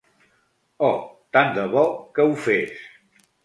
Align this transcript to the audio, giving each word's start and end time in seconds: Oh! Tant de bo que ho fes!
Oh! 0.87 0.95
Tant 1.37 1.53
de 1.59 1.67
bo 1.77 1.87
que 2.19 2.29
ho 2.29 2.35
fes! 2.51 2.85